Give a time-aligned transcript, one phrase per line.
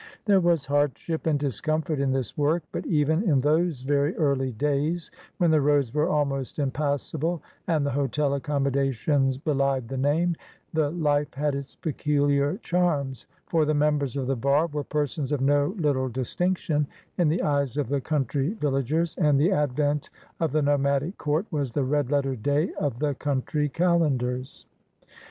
[0.25, 5.11] There was hardship and discomfort in this work, but even in those very early days,
[5.37, 10.35] when the roads were almost impassable and the hotel accommodations belied the name,
[10.73, 15.39] the life had its peculiar charms, for the members of the bar were persons of
[15.39, 16.87] no little distinction
[17.19, 20.09] in the eyes of the country vil lagers, and the advent
[20.39, 24.65] of the nomadic court was the red letter day of the country calendars.